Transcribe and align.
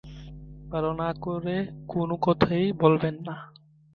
ভালো 0.69 0.91
করে 1.21 1.55
কোনো 1.87 2.15
কথাই 2.21 2.65
বললেন 2.71 3.15
না। 3.27 3.35